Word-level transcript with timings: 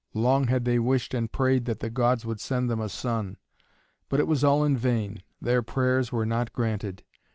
Long 0.15 0.47
had 0.47 0.65
they 0.65 0.79
wished 0.79 1.13
and 1.13 1.31
prayed 1.31 1.65
that 1.65 1.79
the 1.79 1.91
gods 1.91 2.25
would 2.25 2.39
send 2.39 2.71
them 2.71 2.79
a 2.79 2.89
son, 2.89 3.37
but 4.09 4.19
it 4.19 4.25
was 4.25 4.43
all 4.43 4.63
in 4.65 4.75
vain 4.75 5.21
their 5.39 5.61
prayers 5.61 6.11
were 6.11 6.25
not 6.25 6.51
granted. 6.53 7.03